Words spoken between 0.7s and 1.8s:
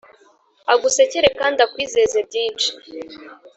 agusekere kandi